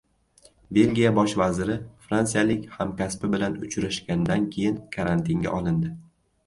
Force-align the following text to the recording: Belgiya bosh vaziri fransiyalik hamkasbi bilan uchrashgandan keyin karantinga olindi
Belgiya 0.77 1.11
bosh 1.17 1.35
vaziri 1.41 1.75
fransiyalik 2.07 2.65
hamkasbi 2.79 3.33
bilan 3.37 3.61
uchrashgandan 3.69 4.53
keyin 4.57 4.83
karantinga 4.99 5.55
olindi 5.61 5.97